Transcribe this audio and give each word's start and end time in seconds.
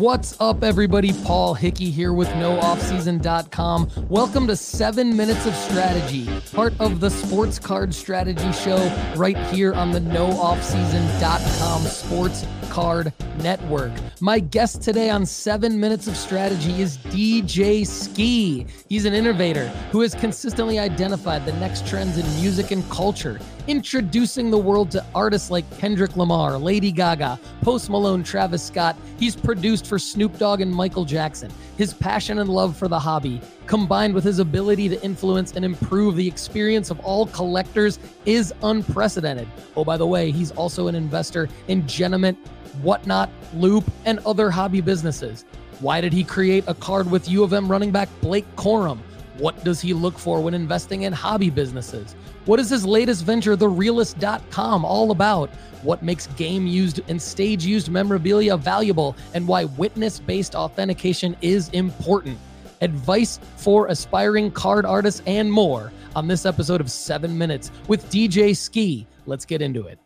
What's 0.00 0.34
up, 0.40 0.64
everybody? 0.64 1.12
Paul 1.12 1.52
Hickey 1.52 1.90
here 1.90 2.14
with 2.14 2.28
NoOffSeason.com. 2.28 4.06
Welcome 4.08 4.46
to 4.46 4.56
Seven 4.56 5.14
Minutes 5.14 5.44
of 5.44 5.54
Strategy, 5.54 6.26
part 6.54 6.72
of 6.80 7.00
the 7.00 7.10
Sports 7.10 7.58
Card 7.58 7.94
Strategy 7.94 8.50
Show, 8.52 8.78
right 9.14 9.36
here 9.48 9.74
on 9.74 9.92
the 9.92 10.00
NoOffSeason.com 10.00 11.82
Sports 11.82 12.46
Card 12.70 13.12
Network. 13.42 13.92
My 14.20 14.38
guest 14.38 14.80
today 14.80 15.10
on 15.10 15.26
Seven 15.26 15.78
Minutes 15.78 16.06
of 16.06 16.16
Strategy 16.16 16.80
is 16.80 16.96
DJ 16.96 17.86
Skee. 17.86 18.66
He's 18.88 19.04
an 19.04 19.12
innovator 19.12 19.68
who 19.92 20.00
has 20.00 20.14
consistently 20.14 20.78
identified 20.78 21.44
the 21.44 21.52
next 21.54 21.86
trends 21.86 22.16
in 22.16 22.24
music 22.40 22.70
and 22.70 22.88
culture, 22.88 23.38
introducing 23.70 24.50
the 24.50 24.58
world 24.58 24.90
to 24.90 25.06
artists 25.14 25.48
like 25.48 25.78
Kendrick 25.78 26.16
Lamar, 26.16 26.58
Lady 26.58 26.90
Gaga, 26.90 27.38
Post 27.62 27.88
Malone, 27.88 28.24
Travis 28.24 28.64
Scott. 28.64 28.96
He's 29.16 29.36
produced 29.36 29.86
for 29.86 29.96
Snoop 29.96 30.36
Dogg 30.38 30.60
and 30.60 30.74
Michael 30.74 31.04
Jackson. 31.04 31.52
His 31.78 31.94
passion 31.94 32.40
and 32.40 32.50
love 32.50 32.76
for 32.76 32.88
the 32.88 32.98
hobby, 32.98 33.40
combined 33.68 34.12
with 34.12 34.24
his 34.24 34.40
ability 34.40 34.88
to 34.88 35.00
influence 35.04 35.52
and 35.52 35.64
improve 35.64 36.16
the 36.16 36.26
experience 36.26 36.90
of 36.90 36.98
all 37.00 37.26
collectors, 37.28 38.00
is 38.26 38.52
unprecedented. 38.64 39.46
Oh, 39.76 39.84
by 39.84 39.96
the 39.96 40.06
way, 40.06 40.32
he's 40.32 40.50
also 40.50 40.88
an 40.88 40.96
investor 40.96 41.48
in 41.68 41.84
Genamint, 41.84 42.38
Whatnot, 42.82 43.30
Loop, 43.54 43.84
and 44.04 44.18
other 44.26 44.50
hobby 44.50 44.80
businesses. 44.80 45.44
Why 45.78 46.00
did 46.00 46.12
he 46.12 46.24
create 46.24 46.64
a 46.66 46.74
card 46.74 47.08
with 47.08 47.28
U 47.28 47.44
of 47.44 47.52
M 47.52 47.70
running 47.70 47.92
back 47.92 48.08
Blake 48.20 48.52
Corum? 48.56 48.98
What 49.38 49.62
does 49.62 49.80
he 49.80 49.94
look 49.94 50.18
for 50.18 50.42
when 50.42 50.54
investing 50.54 51.02
in 51.02 51.12
hobby 51.12 51.50
businesses? 51.50 52.16
What 52.50 52.58
is 52.58 52.68
his 52.68 52.84
latest 52.84 53.24
venture, 53.24 53.56
TheRealest.com, 53.56 54.84
all 54.84 55.12
about? 55.12 55.50
What 55.84 56.02
makes 56.02 56.26
game 56.26 56.66
used 56.66 57.00
and 57.06 57.22
stage 57.22 57.64
used 57.64 57.88
memorabilia 57.88 58.56
valuable, 58.56 59.14
and 59.34 59.46
why 59.46 59.66
witness 59.66 60.18
based 60.18 60.56
authentication 60.56 61.36
is 61.42 61.68
important? 61.68 62.36
Advice 62.80 63.38
for 63.56 63.86
aspiring 63.86 64.50
card 64.50 64.84
artists 64.84 65.22
and 65.28 65.52
more 65.52 65.92
on 66.16 66.26
this 66.26 66.44
episode 66.44 66.80
of 66.80 66.90
Seven 66.90 67.38
Minutes 67.38 67.70
with 67.86 68.10
DJ 68.10 68.56
Skee. 68.56 69.06
Let's 69.26 69.44
get 69.44 69.62
into 69.62 69.86
it. 69.86 70.00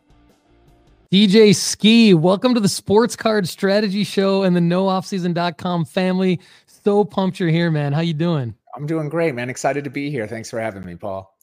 DJ 1.11 1.55
Skee, 1.55 2.13
welcome 2.13 2.53
to 2.53 2.59
the 2.59 2.69
Sports 2.69 3.15
Card 3.15 3.49
Strategy 3.49 4.03
Show 4.03 4.43
and 4.43 4.55
the 4.55 4.59
NoOffSeason.com 4.59 5.85
family. 5.85 6.39
So 6.67 7.05
pumped 7.05 7.39
you're 7.39 7.49
here, 7.49 7.71
man. 7.71 7.91
How 7.91 8.01
you 8.01 8.13
doing? 8.13 8.53
I'm 8.75 8.85
doing 8.85 9.09
great, 9.09 9.33
man. 9.33 9.49
Excited 9.49 9.83
to 9.85 9.89
be 9.89 10.11
here. 10.11 10.27
Thanks 10.27 10.51
for 10.51 10.59
having 10.59 10.85
me, 10.85 10.93
Paul. 10.93 11.34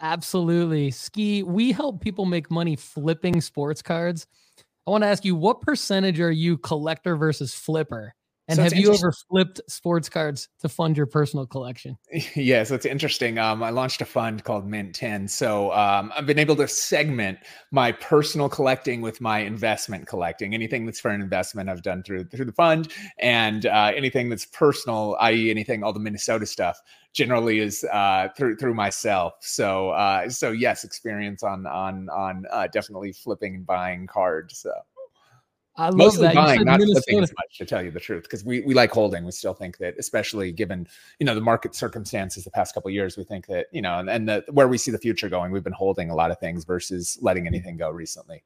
Absolutely. 0.00 0.90
Skee, 0.90 1.42
we 1.42 1.72
help 1.72 2.00
people 2.00 2.26
make 2.26 2.50
money 2.50 2.76
flipping 2.76 3.40
sports 3.40 3.82
cards. 3.82 4.26
I 4.86 4.90
want 4.90 5.02
to 5.02 5.08
ask 5.08 5.24
you, 5.24 5.34
what 5.34 5.62
percentage 5.62 6.20
are 6.20 6.30
you 6.30 6.58
collector 6.58 7.16
versus 7.16 7.54
flipper? 7.54 8.14
And 8.48 8.56
so 8.56 8.62
have 8.62 8.74
you 8.74 8.94
ever 8.94 9.12
flipped 9.28 9.60
sports 9.68 10.08
cards 10.08 10.48
to 10.60 10.68
fund 10.68 10.96
your 10.96 11.06
personal 11.06 11.46
collection? 11.46 11.96
Yeah, 12.36 12.62
so 12.64 12.74
it's 12.74 12.86
interesting. 12.86 13.38
Um, 13.38 13.62
I 13.62 13.70
launched 13.70 14.00
a 14.00 14.04
fund 14.04 14.44
called 14.44 14.68
Mint 14.68 14.94
10. 14.94 15.26
So 15.26 15.72
um, 15.72 16.12
I've 16.16 16.26
been 16.26 16.38
able 16.38 16.54
to 16.56 16.68
segment 16.68 17.38
my 17.72 17.92
personal 17.92 18.48
collecting 18.48 19.00
with 19.00 19.20
my 19.20 19.40
investment 19.40 20.06
collecting. 20.06 20.54
Anything 20.54 20.86
that's 20.86 21.00
for 21.00 21.10
an 21.10 21.20
investment, 21.20 21.68
I've 21.68 21.82
done 21.82 22.02
through 22.02 22.24
through 22.24 22.44
the 22.44 22.52
fund, 22.52 22.92
and 23.18 23.66
uh, 23.66 23.92
anything 23.96 24.28
that's 24.28 24.46
personal, 24.46 25.16
i.e., 25.20 25.50
anything 25.50 25.82
all 25.82 25.92
the 25.92 26.00
Minnesota 26.00 26.46
stuff, 26.46 26.80
generally 27.16 27.58
is 27.58 27.82
uh, 27.84 28.28
through 28.36 28.56
through 28.56 28.74
myself. 28.74 29.34
So 29.40 29.90
uh, 29.90 30.28
so 30.28 30.52
yes, 30.52 30.84
experience 30.84 31.42
on 31.42 31.66
on 31.66 32.08
on 32.10 32.44
uh, 32.52 32.68
definitely 32.68 33.12
flipping 33.12 33.54
and 33.56 33.66
buying 33.66 34.06
cards. 34.06 34.58
So. 34.58 34.72
I 35.78 35.88
love 35.88 35.98
Mostly 35.98 36.22
that. 36.28 36.34
buying, 36.34 36.64
not 36.64 36.80
Minnesota. 36.80 37.02
flipping 37.02 37.22
as 37.22 37.32
much, 37.32 37.58
to 37.58 37.66
tell 37.66 37.82
you 37.82 37.90
the 37.90 38.00
truth, 38.00 38.22
because 38.22 38.42
we 38.42 38.62
we 38.62 38.72
like 38.72 38.90
holding. 38.90 39.26
We 39.26 39.32
still 39.32 39.52
think 39.52 39.76
that, 39.76 39.94
especially 39.98 40.50
given 40.50 40.88
you 41.18 41.26
know 41.26 41.34
the 41.34 41.42
market 41.42 41.74
circumstances 41.74 42.44
the 42.44 42.50
past 42.50 42.72
couple 42.72 42.90
years, 42.90 43.18
we 43.18 43.24
think 43.24 43.46
that 43.48 43.66
you 43.72 43.82
know, 43.82 43.98
and, 43.98 44.08
and 44.08 44.26
the 44.26 44.42
where 44.52 44.68
we 44.68 44.78
see 44.78 44.90
the 44.90 44.98
future 44.98 45.28
going, 45.28 45.52
we've 45.52 45.62
been 45.62 45.74
holding 45.74 46.08
a 46.08 46.14
lot 46.14 46.30
of 46.30 46.38
things 46.38 46.64
versus 46.64 47.18
letting 47.20 47.46
anything 47.46 47.76
go 47.76 47.90
recently. 47.90 48.42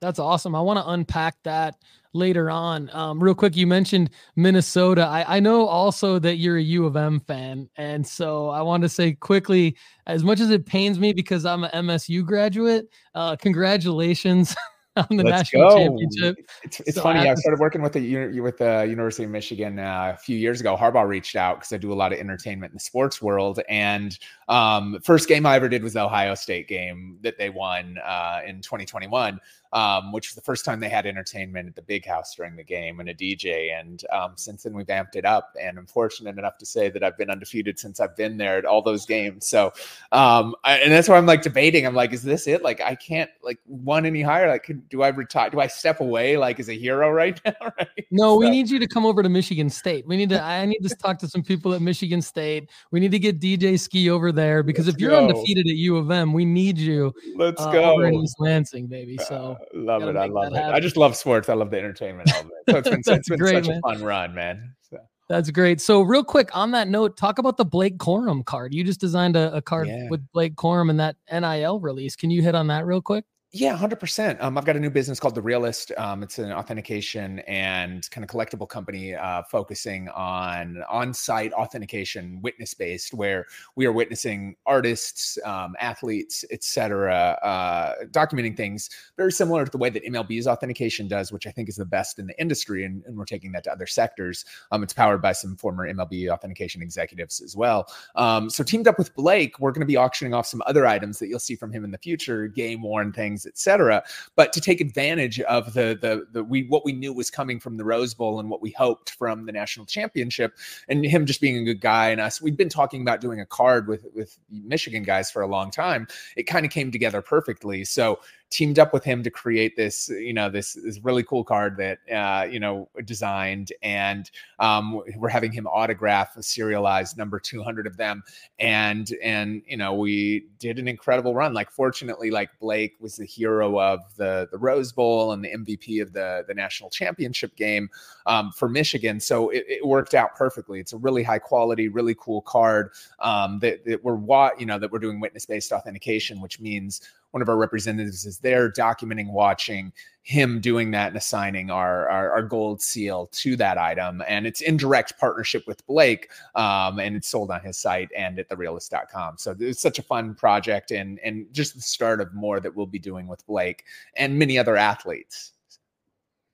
That's 0.00 0.18
awesome. 0.18 0.54
I 0.54 0.60
want 0.60 0.78
to 0.78 0.88
unpack 0.90 1.36
that 1.44 1.76
later 2.12 2.50
on. 2.50 2.88
Um, 2.92 3.22
real 3.22 3.34
quick, 3.34 3.56
you 3.56 3.66
mentioned 3.66 4.10
Minnesota. 4.36 5.06
I, 5.06 5.36
I 5.36 5.40
know 5.40 5.66
also 5.66 6.18
that 6.20 6.36
you're 6.36 6.56
a 6.56 6.62
U 6.62 6.86
of 6.86 6.96
M 6.96 7.20
fan. 7.20 7.68
And 7.76 8.06
so 8.06 8.48
I 8.48 8.62
want 8.62 8.82
to 8.82 8.88
say 8.88 9.12
quickly, 9.12 9.76
as 10.06 10.24
much 10.24 10.40
as 10.40 10.50
it 10.50 10.64
pains 10.64 10.98
me 10.98 11.12
because 11.12 11.44
I'm 11.44 11.64
an 11.64 11.70
MSU 11.86 12.24
graduate, 12.24 12.88
uh, 13.14 13.36
congratulations 13.36 14.54
on 14.96 15.06
the 15.10 15.24
Let's 15.24 15.52
national 15.52 15.70
go. 15.70 15.76
championship. 15.76 16.36
It's, 16.62 16.80
it's 16.80 16.94
so 16.94 17.02
funny. 17.02 17.28
I, 17.28 17.32
I, 17.32 17.34
started 17.34 17.58
working 17.58 17.82
with 17.82 17.92
the 17.92 18.40
with 18.40 18.58
the 18.58 18.86
University 18.88 19.24
of 19.24 19.30
Michigan 19.30 19.78
uh, 19.78 20.12
a 20.14 20.18
few 20.18 20.36
years 20.36 20.60
ago. 20.60 20.76
Harbaugh 20.76 21.06
reached 21.06 21.34
out 21.34 21.56
because 21.56 21.72
I 21.72 21.78
do 21.78 21.92
a 21.92 21.94
lot 21.94 22.12
of 22.12 22.20
entertainment 22.20 22.72
in 22.72 22.76
the 22.76 22.80
sports 22.80 23.20
world, 23.20 23.60
and 23.68 24.16
um, 24.48 24.98
first 25.02 25.28
game 25.28 25.46
I 25.46 25.56
ever 25.56 25.68
did 25.68 25.82
was 25.82 25.94
the 25.94 26.02
Ohio 26.02 26.34
State 26.34 26.68
game 26.68 27.18
that 27.22 27.38
they 27.38 27.50
won 27.50 27.98
uh, 28.04 28.42
in 28.46 28.60
2021 28.60 29.40
um, 29.74 30.12
which 30.12 30.28
was 30.28 30.34
the 30.36 30.40
first 30.40 30.64
time 30.64 30.78
they 30.78 30.88
had 30.88 31.04
entertainment 31.04 31.68
at 31.68 31.74
the 31.74 31.82
big 31.82 32.06
house 32.06 32.36
during 32.36 32.54
the 32.54 32.62
game 32.62 33.00
and 33.00 33.08
a 33.08 33.14
DJ. 33.14 33.78
And 33.78 34.04
um, 34.12 34.32
since 34.36 34.62
then, 34.62 34.72
we've 34.72 34.86
amped 34.86 35.16
it 35.16 35.24
up. 35.24 35.52
And 35.60 35.76
I'm 35.76 35.86
fortunate 35.86 36.38
enough 36.38 36.58
to 36.58 36.66
say 36.66 36.90
that 36.90 37.02
I've 37.02 37.18
been 37.18 37.28
undefeated 37.28 37.80
since 37.80 37.98
I've 37.98 38.16
been 38.16 38.36
there 38.36 38.56
at 38.56 38.64
all 38.64 38.82
those 38.82 39.04
games. 39.04 39.48
So, 39.48 39.72
um, 40.12 40.54
I, 40.62 40.78
and 40.78 40.92
that's 40.92 41.08
why 41.08 41.16
I'm 41.16 41.26
like 41.26 41.42
debating. 41.42 41.86
I'm 41.86 41.94
like, 41.94 42.12
is 42.12 42.22
this 42.22 42.46
it? 42.46 42.62
Like, 42.62 42.80
I 42.80 42.94
can't 42.94 43.30
like 43.42 43.58
one 43.66 44.06
any 44.06 44.22
higher. 44.22 44.48
Like, 44.48 44.70
do 44.88 45.02
I 45.02 45.08
retire? 45.08 45.50
Do 45.50 45.58
I 45.58 45.66
step 45.66 46.00
away 46.00 46.36
like 46.36 46.60
as 46.60 46.68
a 46.68 46.74
hero 46.74 47.10
right 47.12 47.40
now? 47.44 47.52
Right? 47.76 48.06
No, 48.12 48.34
so. 48.34 48.36
we 48.36 48.50
need 48.50 48.70
you 48.70 48.78
to 48.78 48.86
come 48.86 49.04
over 49.04 49.22
to 49.22 49.28
Michigan 49.28 49.68
State. 49.68 50.06
We 50.06 50.16
need 50.16 50.28
to. 50.28 50.40
I 50.40 50.64
need 50.66 50.80
to 50.80 50.94
talk 50.94 51.18
to 51.20 51.28
some 51.28 51.42
people 51.42 51.74
at 51.74 51.82
Michigan 51.82 52.22
State. 52.22 52.70
We 52.92 53.00
need 53.00 53.10
to 53.10 53.18
get 53.18 53.40
DJ 53.40 53.80
Skee 53.80 54.10
over 54.10 54.30
there 54.30 54.62
because 54.62 54.86
Let's 54.86 54.96
if 54.96 55.00
you're 55.00 55.10
go. 55.10 55.26
undefeated 55.26 55.66
at 55.66 55.74
U 55.74 55.96
of 55.96 56.10
M, 56.10 56.32
we 56.32 56.44
need 56.44 56.78
you. 56.78 57.12
Let's 57.34 57.60
uh, 57.60 57.72
go 57.72 57.94
over 57.94 58.06
in 58.06 58.14
East 58.14 58.36
Lansing, 58.38 58.86
baby. 58.86 59.18
So 59.26 59.56
love 59.72 60.02
it. 60.02 60.16
I 60.16 60.26
love 60.26 60.52
it. 60.52 60.56
Happen. 60.56 60.74
I 60.74 60.80
just 60.80 60.96
love 60.96 61.16
sports. 61.16 61.48
I 61.48 61.54
love 61.54 61.70
the 61.70 61.78
entertainment 61.78 62.30
element. 62.32 62.54
So 62.68 62.76
it's 62.78 62.88
been, 62.88 63.02
it's 63.06 63.28
been 63.28 63.38
great, 63.38 63.64
such 63.64 63.68
man. 63.68 63.80
a 63.84 63.94
fun 63.94 64.02
run, 64.02 64.34
man. 64.34 64.74
So. 64.82 64.98
That's 65.28 65.50
great. 65.50 65.80
So, 65.80 66.02
real 66.02 66.24
quick 66.24 66.54
on 66.54 66.72
that 66.72 66.88
note, 66.88 67.16
talk 67.16 67.38
about 67.38 67.56
the 67.56 67.64
Blake 67.64 67.98
Corum 67.98 68.44
card. 68.44 68.74
You 68.74 68.84
just 68.84 69.00
designed 69.00 69.36
a, 69.36 69.54
a 69.54 69.62
card 69.62 69.88
yeah. 69.88 70.08
with 70.10 70.26
Blake 70.32 70.54
Corum 70.56 70.90
and 70.90 71.00
that 71.00 71.16
NIL 71.32 71.80
release. 71.80 72.14
Can 72.16 72.30
you 72.30 72.42
hit 72.42 72.54
on 72.54 72.66
that 72.68 72.84
real 72.84 73.00
quick? 73.00 73.24
Yeah, 73.56 73.78
100%. 73.78 74.42
Um, 74.42 74.58
I've 74.58 74.64
got 74.64 74.74
a 74.74 74.80
new 74.80 74.90
business 74.90 75.20
called 75.20 75.36
The 75.36 75.40
Realest. 75.40 75.92
Um, 75.96 76.24
it's 76.24 76.40
an 76.40 76.50
authentication 76.50 77.38
and 77.46 78.10
kind 78.10 78.24
of 78.24 78.28
collectible 78.28 78.68
company 78.68 79.14
uh, 79.14 79.44
focusing 79.44 80.08
on 80.08 80.82
on 80.88 81.14
site 81.14 81.52
authentication, 81.52 82.40
witness 82.42 82.74
based, 82.74 83.14
where 83.14 83.46
we 83.76 83.86
are 83.86 83.92
witnessing 83.92 84.56
artists, 84.66 85.38
um, 85.44 85.76
athletes, 85.78 86.44
etc., 86.50 87.38
uh, 87.44 88.04
documenting 88.06 88.56
things 88.56 88.90
very 89.16 89.30
similar 89.30 89.64
to 89.64 89.70
the 89.70 89.78
way 89.78 89.88
that 89.88 90.04
MLB's 90.04 90.48
authentication 90.48 91.06
does, 91.06 91.30
which 91.30 91.46
I 91.46 91.52
think 91.52 91.68
is 91.68 91.76
the 91.76 91.84
best 91.84 92.18
in 92.18 92.26
the 92.26 92.36
industry. 92.40 92.84
And, 92.84 93.04
and 93.04 93.16
we're 93.16 93.24
taking 93.24 93.52
that 93.52 93.62
to 93.64 93.72
other 93.72 93.86
sectors. 93.86 94.44
Um, 94.72 94.82
it's 94.82 94.94
powered 94.94 95.22
by 95.22 95.30
some 95.30 95.54
former 95.54 95.88
MLB 95.88 96.28
authentication 96.28 96.82
executives 96.82 97.40
as 97.40 97.54
well. 97.54 97.86
Um, 98.16 98.50
so, 98.50 98.64
teamed 98.64 98.88
up 98.88 98.98
with 98.98 99.14
Blake, 99.14 99.60
we're 99.60 99.70
going 99.70 99.78
to 99.78 99.86
be 99.86 99.96
auctioning 99.96 100.34
off 100.34 100.48
some 100.48 100.60
other 100.66 100.88
items 100.88 101.20
that 101.20 101.28
you'll 101.28 101.38
see 101.38 101.54
from 101.54 101.70
him 101.70 101.84
in 101.84 101.92
the 101.92 101.98
future, 101.98 102.48
game 102.48 102.82
worn 102.82 103.12
things 103.12 103.43
etc. 103.46 104.02
But 104.36 104.52
to 104.52 104.60
take 104.60 104.80
advantage 104.80 105.40
of 105.40 105.74
the 105.74 105.98
the 106.00 106.26
the 106.32 106.44
we 106.44 106.64
what 106.64 106.84
we 106.84 106.92
knew 106.92 107.12
was 107.12 107.30
coming 107.30 107.60
from 107.60 107.76
the 107.76 107.84
Rose 107.84 108.14
Bowl 108.14 108.40
and 108.40 108.50
what 108.50 108.62
we 108.62 108.70
hoped 108.70 109.10
from 109.10 109.46
the 109.46 109.52
national 109.52 109.86
championship, 109.86 110.56
and 110.88 111.04
him 111.04 111.26
just 111.26 111.40
being 111.40 111.56
a 111.56 111.64
good 111.64 111.80
guy 111.80 112.10
and 112.10 112.20
us, 112.20 112.40
we've 112.40 112.56
been 112.56 112.68
talking 112.68 113.02
about 113.02 113.20
doing 113.20 113.40
a 113.40 113.46
card 113.46 113.88
with 113.88 114.06
with 114.14 114.38
Michigan 114.50 115.02
guys 115.02 115.30
for 115.30 115.42
a 115.42 115.46
long 115.46 115.70
time. 115.70 116.06
It 116.36 116.44
kind 116.44 116.64
of 116.64 116.72
came 116.72 116.90
together 116.90 117.22
perfectly. 117.22 117.84
So 117.84 118.20
teamed 118.50 118.78
up 118.78 118.92
with 118.92 119.02
him 119.02 119.22
to 119.24 119.30
create 119.30 119.76
this, 119.76 120.08
you 120.08 120.32
know, 120.32 120.48
this 120.48 120.74
this 120.74 121.00
really 121.02 121.24
cool 121.24 121.42
card 121.42 121.76
that 121.76 121.98
uh, 122.12 122.44
you 122.44 122.60
know 122.60 122.88
designed, 123.04 123.72
and 123.82 124.30
um, 124.60 125.02
we're 125.16 125.28
having 125.28 125.50
him 125.50 125.66
autograph 125.66 126.36
a 126.36 126.42
serialized 126.42 127.18
number 127.18 127.40
200 127.40 127.86
of 127.86 127.96
them, 127.96 128.22
and 128.58 129.10
and 129.22 129.62
you 129.66 129.76
know 129.76 129.94
we 129.94 130.46
did 130.58 130.78
an 130.78 130.86
incredible 130.86 131.34
run. 131.34 131.52
Like 131.52 131.70
fortunately, 131.70 132.30
like 132.30 132.50
Blake 132.60 132.94
was 133.00 133.16
the 133.16 133.26
hero 133.26 133.80
of 133.80 134.00
the 134.16 134.48
the 134.50 134.58
Rose 134.58 134.92
Bowl 134.92 135.32
and 135.32 135.44
the 135.44 135.50
MVP 135.50 136.00
of 136.00 136.12
the 136.12 136.44
the 136.46 136.54
national 136.54 136.90
championship 136.90 137.56
game 137.56 137.90
um, 138.26 138.52
for 138.52 138.68
Michigan, 138.68 139.20
so 139.20 139.50
it, 139.50 139.64
it, 139.68 139.84
worked 139.84 140.14
out 140.14 140.34
perfectly. 140.34 140.80
It's 140.80 140.92
a 140.92 140.96
really 140.96 141.22
high 141.22 141.38
quality, 141.38 141.88
really 141.88 142.14
cool 142.18 142.40
card 142.40 142.90
um, 143.18 143.58
that, 143.58 143.84
that 143.84 144.02
we're 144.04 144.14
what 144.14 144.60
you 144.60 144.66
know 144.66 144.78
that 144.78 144.92
we're 144.92 144.98
doing 144.98 145.20
witness 145.20 145.44
based 145.44 145.72
authentication, 145.72 146.40
which 146.40 146.60
means 146.60 147.00
one 147.34 147.42
of 147.42 147.48
our 147.48 147.56
representatives 147.56 148.24
is 148.26 148.38
there 148.38 148.70
documenting, 148.70 149.28
watching 149.32 149.92
him 150.22 150.60
doing 150.60 150.92
that 150.92 151.08
and 151.08 151.16
assigning 151.16 151.68
our, 151.68 152.08
our, 152.08 152.30
our 152.30 152.42
gold 152.44 152.80
seal 152.80 153.26
to 153.32 153.56
that 153.56 153.76
item. 153.76 154.22
And 154.28 154.46
it's 154.46 154.60
in 154.60 154.76
direct 154.76 155.18
partnership 155.18 155.64
with 155.66 155.84
Blake. 155.88 156.30
Um, 156.54 157.00
and 157.00 157.16
it's 157.16 157.26
sold 157.26 157.50
on 157.50 157.60
his 157.62 157.76
site 157.76 158.08
and 158.16 158.38
at 158.38 158.48
therealest.com. 158.48 159.38
So 159.38 159.56
it's 159.58 159.82
such 159.82 159.98
a 159.98 160.02
fun 160.02 160.36
project 160.36 160.92
and, 160.92 161.18
and 161.24 161.52
just 161.52 161.74
the 161.74 161.80
start 161.80 162.20
of 162.20 162.32
more 162.32 162.60
that 162.60 162.72
we'll 162.72 162.86
be 162.86 163.00
doing 163.00 163.26
with 163.26 163.44
Blake 163.48 163.82
and 164.14 164.38
many 164.38 164.56
other 164.56 164.76
athletes. 164.76 165.54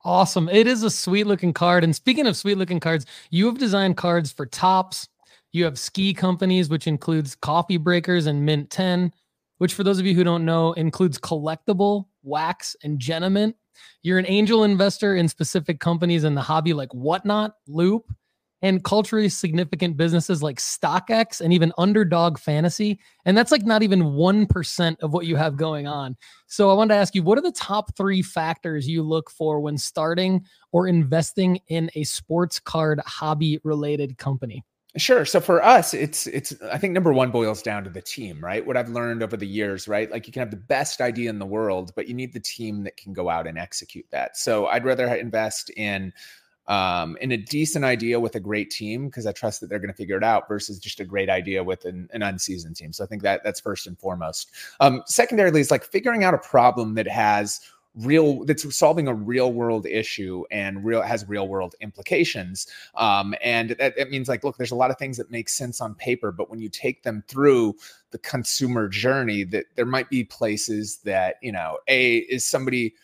Awesome. 0.03 0.49
It 0.49 0.67
is 0.67 0.83
a 0.83 0.89
sweet 0.89 1.27
looking 1.27 1.53
card. 1.53 1.85
And 1.85 1.95
speaking 1.95 2.27
of 2.27 2.39
sweet 2.39 2.57
looking 2.57 2.81
cards, 2.81 3.05
you 3.29 3.45
have 3.45 3.59
designed 3.59 3.99
cards 3.99 4.33
for 4.33 4.47
Topps. 4.47 5.09
You 5.53 5.65
have 5.65 5.79
Skee 5.79 6.15
companies, 6.15 6.71
which 6.71 6.87
includes 6.87 7.35
Coffee 7.35 7.77
Breakers 7.77 8.25
and 8.25 8.47
Mint 8.47 8.71
10, 8.71 9.13
which, 9.61 9.75
for 9.75 9.85
those 9.85 9.99
of 9.99 10.07
you 10.07 10.15
who 10.15 10.25
don't 10.25 10.47
know, 10.47 10.73
includes 10.73 11.19
collectible, 11.19 12.07
wax, 12.23 12.75
and 12.83 12.99
Genamint. 12.99 13.53
You're 14.03 14.19
an 14.19 14.25
angel 14.27 14.65
investor 14.65 15.15
in 15.17 15.29
specific 15.29 15.81
companies 15.81 16.25
in 16.25 16.35
the 16.35 16.41
hobby 16.41 16.73
like 16.73 16.89
Whatnot, 16.95 17.57
Loop, 17.69 18.11
and 18.63 18.83
culturally 18.83 19.29
significant 19.29 19.99
businesses 19.99 20.43
like 20.43 20.57
StockX 20.57 21.43
and 21.43 21.53
even 21.53 21.75
Underdog 21.77 22.39
Fantasy. 22.39 23.01
And 23.27 23.37
that's 23.37 23.53
like 23.53 23.67
not 23.67 23.83
even 23.83 24.03
1% 24.03 24.97
of 25.01 25.13
what 25.13 25.27
you 25.27 25.37
have 25.37 25.59
going 25.59 25.87
on. 25.87 26.17
So 26.47 26.71
I 26.71 26.73
wanted 26.73 26.95
to 26.95 27.01
ask 27.01 27.15
you, 27.15 27.23
what 27.23 27.37
are 27.37 27.43
the 27.43 27.53
top 27.53 27.95
three 27.99 28.23
factors 28.23 28.89
you 28.89 29.03
look 29.03 29.31
for 29.31 29.61
when 29.61 29.77
starting 29.77 30.43
or 30.73 30.89
investing 30.89 31.61
in 31.69 31.91
a 31.95 32.05
sports 32.05 32.59
card 32.59 32.99
hobby 33.05 33.61
related 33.63 34.17
company? 34.17 34.65
Sure. 34.97 35.25
So 35.25 35.41
for 35.41 35.65
us, 35.65 35.95
it's 35.95 36.27
it's 36.27 36.53
I 36.63 36.77
think 36.77 36.95
number 36.95 37.13
one 37.13 37.31
boils 37.31 37.63
down 37.63 37.85
to 37.85 37.91
the 37.91 38.03
team, 38.03 38.43
right? 38.43 38.67
What 38.67 38.77
I've 38.77 38.89
learned 38.89 39.23
over 39.23 39.37
the 39.37 39.47
years, 39.47 39.87
right? 39.87 40.11
Like 40.11 40.27
you 40.27 40.33
can 40.33 40.41
have 40.41 40.51
the 40.51 40.57
best 40.57 41.01
idea 41.01 41.31
in 41.31 41.39
the 41.39 41.47
world, 41.47 41.93
but 41.95 42.09
you 42.09 42.15
need 42.15 42.33
the 42.33 42.41
team 42.41 42.83
that 42.85 42.97
can 42.97 43.13
go 43.13 43.29
out 43.29 43.47
and 43.47 43.57
execute 43.57 44.07
that. 44.11 44.37
So 44.37 44.67
I'd 44.67 44.85
rather 44.85 45.07
invest 45.15 45.71
in 45.77 46.13
um, 46.67 47.17
in 47.21 47.31
a 47.33 47.37
decent 47.37 47.85
idea 47.85 48.19
with 48.19 48.35
a 48.35 48.41
great 48.41 48.71
team 48.71 49.07
because 49.07 49.27
I 49.27 49.33
trust 49.33 49.61
that 49.61 49.69
they're 49.71 49.79
going 49.79 49.93
to 49.93 49.97
figure 49.97 50.17
it 50.17 50.25
out 50.25 50.49
versus 50.49 50.81
just 50.81 50.99
a 50.99 51.05
great 51.05 51.31
idea 51.31 51.63
with 51.63 51.85
an, 51.85 52.09
an 52.13 52.23
unseasoned 52.23 52.75
team. 52.75 52.93
So 52.93 53.05
I 53.05 53.07
think 53.07 53.23
that 53.23 53.43
that's 53.45 53.61
first 53.61 53.87
and 53.87 53.97
foremost. 53.97 54.51
Um, 54.81 55.03
secondarily, 55.07 55.61
is 55.61 55.71
like 55.71 55.85
figuring 55.85 56.25
out 56.25 56.35
a 56.35 56.39
problem 56.39 56.95
that 56.95 57.07
has 57.07 57.61
real 57.97 58.45
that's 58.45 58.75
solving 58.77 59.09
a 59.09 59.15
real 59.15 59.53
world 59.53 59.85
issue 59.85 60.45
and 60.51 60.85
real 60.85 61.03
has 61.03 61.29
real 61.29 61.49
world 61.49 61.75
implications 61.81 62.69
um, 62.95 63.35
and 63.43 63.71
that, 63.81 63.97
that 63.97 64.11
means 64.11 64.29
like 64.29 64.45
look 64.45 64.57
there's 64.57 64.71
a 64.71 64.77
lot 64.77 64.91
of 64.91 64.99
things 64.99 65.17
that 65.17 65.31
make 65.31 65.49
sense 65.49 65.81
on 65.81 65.95
paper 65.97 66.31
but 66.31 66.49
when 66.49 66.61
you 66.61 66.69
take 66.69 67.03
them 67.03 67.25
through 67.27 67.75
the 68.13 68.19
consumer 68.19 68.89
journey 68.89 69.43
that 69.43 69.65
there 69.75 69.87
might 69.87 70.09
be 70.09 70.23
places 70.23 70.99
that 70.99 71.37
you 71.43 71.51
know 71.51 71.79
a 71.89 72.19
is 72.19 72.45
somebody 72.45 72.95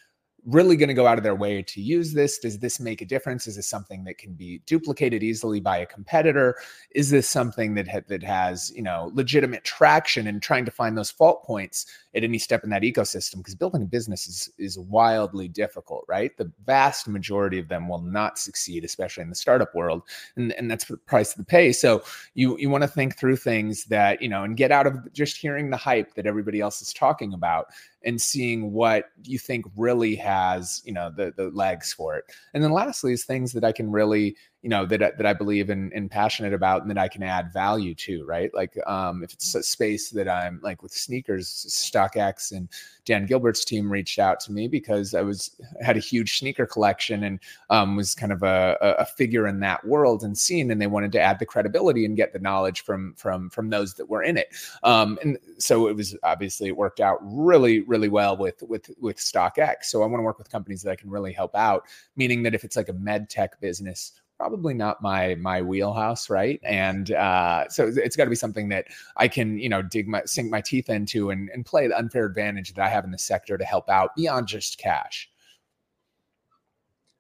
really 0.46 0.76
going 0.76 0.88
to 0.88 0.94
go 0.94 1.06
out 1.06 1.18
of 1.18 1.24
their 1.24 1.34
way 1.34 1.60
to 1.60 1.80
use 1.80 2.12
this? 2.12 2.38
Does 2.38 2.58
this 2.58 2.78
make 2.78 3.02
a 3.02 3.04
difference? 3.04 3.46
Is 3.46 3.56
this 3.56 3.66
something 3.66 4.04
that 4.04 4.16
can 4.16 4.32
be 4.32 4.62
duplicated 4.64 5.22
easily 5.22 5.60
by 5.60 5.78
a 5.78 5.86
competitor? 5.86 6.56
Is 6.92 7.10
this 7.10 7.28
something 7.28 7.74
that 7.74 7.88
ha- 7.88 8.00
that 8.08 8.22
has 8.22 8.72
you 8.74 8.82
know 8.82 9.10
legitimate 9.14 9.64
traction 9.64 10.26
and 10.26 10.40
trying 10.40 10.64
to 10.64 10.70
find 10.70 10.96
those 10.96 11.10
fault 11.10 11.44
points 11.44 11.86
at 12.14 12.24
any 12.24 12.38
step 12.38 12.62
in 12.64 12.70
that 12.70 12.82
ecosystem? 12.82 13.38
Because 13.38 13.54
building 13.54 13.82
a 13.82 13.86
business 13.86 14.26
is 14.26 14.50
is 14.58 14.78
wildly 14.78 15.48
difficult, 15.48 16.04
right? 16.08 16.36
The 16.36 16.50
vast 16.64 17.08
majority 17.08 17.58
of 17.58 17.68
them 17.68 17.88
will 17.88 18.02
not 18.02 18.38
succeed, 18.38 18.84
especially 18.84 19.22
in 19.22 19.30
the 19.30 19.34
startup 19.34 19.74
world, 19.74 20.02
and 20.36 20.52
and 20.52 20.70
that's 20.70 20.84
the 20.84 20.96
price 20.96 21.32
of 21.32 21.38
the 21.38 21.44
pay. 21.44 21.72
So 21.72 22.04
you 22.34 22.56
you 22.58 22.70
want 22.70 22.82
to 22.82 22.88
think 22.88 23.16
through 23.18 23.36
things 23.36 23.84
that 23.86 24.22
you 24.22 24.28
know 24.28 24.44
and 24.44 24.56
get 24.56 24.70
out 24.70 24.86
of 24.86 25.12
just 25.12 25.36
hearing 25.36 25.70
the 25.70 25.76
hype 25.76 26.14
that 26.14 26.26
everybody 26.26 26.60
else 26.60 26.80
is 26.80 26.92
talking 26.92 27.34
about 27.34 27.66
and 28.06 28.20
seeing 28.20 28.72
what 28.72 29.06
you 29.24 29.38
think 29.38 29.66
really 29.76 30.14
has 30.14 30.80
you 30.84 30.92
know 30.92 31.10
the 31.14 31.34
the 31.36 31.50
legs 31.50 31.92
for 31.92 32.16
it. 32.16 32.24
And 32.54 32.64
then 32.64 32.70
lastly 32.70 33.12
is 33.12 33.24
things 33.24 33.52
that 33.52 33.64
i 33.64 33.72
can 33.72 33.90
really 33.90 34.36
you 34.66 34.70
know 34.70 34.84
that 34.84 35.16
that 35.16 35.24
I 35.24 35.32
believe 35.32 35.70
in 35.70 35.92
and 35.94 36.10
passionate 36.10 36.52
about 36.52 36.82
and 36.82 36.90
that 36.90 36.98
I 36.98 37.06
can 37.06 37.22
add 37.22 37.52
value 37.52 37.94
to, 37.94 38.24
right? 38.24 38.52
Like 38.52 38.76
um, 38.84 39.22
if 39.22 39.32
it's 39.32 39.54
a 39.54 39.62
space 39.62 40.10
that 40.10 40.28
I'm 40.28 40.58
like 40.60 40.82
with 40.82 40.90
sneakers, 40.90 41.48
StockX 41.68 42.50
and 42.50 42.68
Dan 43.04 43.26
Gilbert's 43.26 43.64
team 43.64 43.88
reached 43.88 44.18
out 44.18 44.40
to 44.40 44.50
me 44.50 44.66
because 44.66 45.14
I 45.14 45.22
was 45.22 45.52
had 45.80 45.96
a 45.96 46.00
huge 46.00 46.40
sneaker 46.40 46.66
collection 46.66 47.22
and 47.22 47.38
um, 47.70 47.94
was 47.94 48.12
kind 48.16 48.32
of 48.32 48.42
a, 48.42 48.76
a 48.80 49.04
figure 49.04 49.46
in 49.46 49.60
that 49.60 49.86
world 49.86 50.24
and 50.24 50.36
scene, 50.36 50.68
and 50.72 50.82
they 50.82 50.88
wanted 50.88 51.12
to 51.12 51.20
add 51.20 51.38
the 51.38 51.46
credibility 51.46 52.04
and 52.04 52.16
get 52.16 52.32
the 52.32 52.40
knowledge 52.40 52.80
from 52.82 53.14
from 53.14 53.48
from 53.50 53.70
those 53.70 53.94
that 53.94 54.10
were 54.10 54.24
in 54.24 54.36
it. 54.36 54.48
Um, 54.82 55.16
and 55.22 55.38
so 55.58 55.86
it 55.86 55.94
was 55.94 56.16
obviously 56.24 56.66
it 56.66 56.76
worked 56.76 56.98
out 56.98 57.18
really 57.22 57.82
really 57.82 58.08
well 58.08 58.36
with 58.36 58.60
with 58.64 58.90
with 59.00 59.18
StockX. 59.18 59.84
So 59.84 60.02
I 60.02 60.06
want 60.06 60.18
to 60.18 60.24
work 60.24 60.38
with 60.38 60.50
companies 60.50 60.82
that 60.82 60.90
I 60.90 60.96
can 60.96 61.08
really 61.08 61.32
help 61.32 61.54
out, 61.54 61.84
meaning 62.16 62.42
that 62.42 62.54
if 62.56 62.64
it's 62.64 62.74
like 62.74 62.88
a 62.88 62.94
med 62.94 63.30
tech 63.30 63.60
business 63.60 64.10
probably 64.38 64.74
not 64.74 65.00
my 65.02 65.34
my 65.36 65.62
wheelhouse 65.62 66.28
right? 66.28 66.60
And 66.62 67.12
uh, 67.12 67.68
so 67.68 67.90
it's 67.94 68.16
got 68.16 68.24
to 68.24 68.30
be 68.30 68.36
something 68.36 68.68
that 68.68 68.86
i 69.16 69.28
can 69.28 69.58
you 69.58 69.68
know 69.68 69.82
dig 69.82 70.08
my 70.08 70.22
sink 70.26 70.50
my 70.50 70.60
teeth 70.60 70.88
into 70.90 71.30
and, 71.30 71.48
and 71.50 71.64
play 71.64 71.86
the 71.88 71.96
unfair 71.96 72.26
advantage 72.26 72.74
that 72.74 72.84
i 72.84 72.88
have 72.88 73.04
in 73.04 73.10
the 73.10 73.18
sector 73.18 73.56
to 73.56 73.64
help 73.64 73.88
out 73.88 74.14
beyond 74.16 74.46
just 74.46 74.78
cash. 74.78 75.30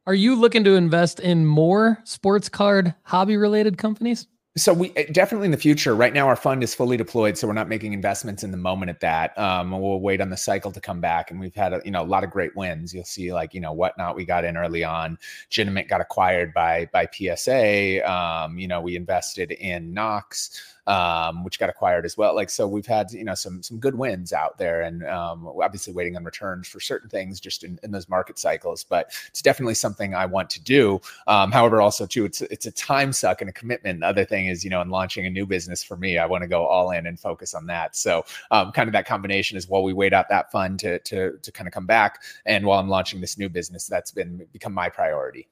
Are 0.06 0.14
you 0.14 0.36
looking 0.36 0.62
to 0.64 0.76
invest 0.76 1.18
in 1.18 1.46
more 1.46 1.98
sports 2.04 2.48
card 2.48 2.94
hobby 3.02 3.36
related 3.36 3.76
companies 3.76 4.28
so 4.56 4.72
we 4.72 4.92
eh, 4.96 5.04
definitely 5.12 5.46
in 5.46 5.50
the 5.50 5.58
future. 5.58 5.94
Right 5.94 6.12
now, 6.12 6.28
our 6.28 6.36
fund 6.36 6.62
is 6.62 6.74
fully 6.74 6.96
deployed, 6.96 7.36
so 7.36 7.46
we're 7.46 7.52
not 7.52 7.68
making 7.68 7.92
investments 7.92 8.42
in 8.42 8.50
the 8.50 8.56
moment 8.56 8.90
at 8.90 9.00
that. 9.00 9.38
Um, 9.38 9.70
we'll 9.70 10.00
wait 10.00 10.20
on 10.20 10.30
the 10.30 10.36
cycle 10.36 10.72
to 10.72 10.80
come 10.80 11.00
back, 11.00 11.30
and 11.30 11.38
we've 11.38 11.54
had 11.54 11.72
a, 11.74 11.82
you 11.84 11.90
know 11.90 12.02
a 12.02 12.04
lot 12.04 12.24
of 12.24 12.30
great 12.30 12.56
wins. 12.56 12.94
You'll 12.94 13.04
see 13.04 13.32
like 13.32 13.52
you 13.52 13.60
know 13.60 13.72
whatnot 13.72 14.16
we 14.16 14.24
got 14.24 14.44
in 14.44 14.56
early 14.56 14.82
on. 14.82 15.18
Genamint 15.50 15.88
got 15.88 16.00
acquired 16.00 16.54
by 16.54 16.88
by 16.92 17.06
PSA. 17.12 18.10
Um, 18.10 18.58
you 18.58 18.66
know 18.66 18.80
we 18.80 18.96
invested 18.96 19.52
in 19.52 19.92
Knox 19.92 20.75
um, 20.86 21.42
which 21.42 21.58
got 21.58 21.68
acquired 21.68 22.04
as 22.04 22.16
well. 22.16 22.34
Like 22.34 22.50
so, 22.50 22.66
we've 22.66 22.86
had 22.86 23.10
you 23.12 23.24
know 23.24 23.34
some 23.34 23.62
some 23.62 23.78
good 23.78 23.96
wins 23.96 24.32
out 24.32 24.58
there, 24.58 24.82
and 24.82 25.04
um, 25.04 25.46
obviously 25.60 25.92
waiting 25.92 26.16
on 26.16 26.24
returns 26.24 26.68
for 26.68 26.80
certain 26.80 27.08
things 27.08 27.40
just 27.40 27.64
in, 27.64 27.78
in 27.82 27.90
those 27.90 28.08
market 28.08 28.38
cycles. 28.38 28.84
But 28.84 29.12
it's 29.28 29.42
definitely 29.42 29.74
something 29.74 30.14
I 30.14 30.26
want 30.26 30.50
to 30.50 30.62
do. 30.62 31.00
Um, 31.26 31.50
however, 31.50 31.80
also 31.80 32.06
too, 32.06 32.24
it's 32.24 32.40
it's 32.42 32.66
a 32.66 32.72
time 32.72 33.12
suck 33.12 33.40
and 33.40 33.50
a 33.50 33.52
commitment. 33.52 34.00
The 34.00 34.06
other 34.06 34.24
thing 34.24 34.46
is 34.46 34.64
you 34.64 34.70
know 34.70 34.80
in 34.80 34.90
launching 34.90 35.26
a 35.26 35.30
new 35.30 35.46
business 35.46 35.82
for 35.82 35.96
me, 35.96 36.18
I 36.18 36.26
want 36.26 36.42
to 36.42 36.48
go 36.48 36.64
all 36.64 36.90
in 36.90 37.06
and 37.06 37.18
focus 37.18 37.54
on 37.54 37.66
that. 37.66 37.96
So 37.96 38.24
um, 38.50 38.72
kind 38.72 38.88
of 38.88 38.92
that 38.92 39.06
combination 39.06 39.56
is 39.58 39.68
while 39.68 39.82
we 39.82 39.92
wait 39.92 40.12
out 40.12 40.28
that 40.28 40.52
fund 40.52 40.78
to 40.80 40.98
to 41.00 41.38
to 41.38 41.52
kind 41.52 41.66
of 41.66 41.74
come 41.74 41.86
back, 41.86 42.22
and 42.44 42.64
while 42.64 42.78
I'm 42.78 42.88
launching 42.88 43.20
this 43.20 43.38
new 43.38 43.48
business, 43.48 43.86
that's 43.86 44.10
been 44.10 44.46
become 44.52 44.72
my 44.72 44.88
priority. 44.88 45.48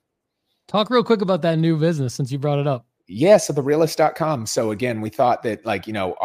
Talk 0.67 0.91
real 0.91 1.05
quick 1.05 1.21
about 1.21 1.43
that 1.43 1.59
new 1.59 1.77
business 1.77 2.15
since 2.15 2.33
you 2.33 2.39
brought 2.39 2.59
it 2.59 2.67
up 2.67 2.87
yeah 3.06 3.37
so 3.37 3.53
the 3.53 3.62
realest.com 3.62 4.47
so 4.47 4.71
again 4.71 5.01
we 5.01 5.11
thought 5.11 5.43
that 5.43 5.65
like 5.67 5.87
you 5.87 5.93
know 5.93 6.17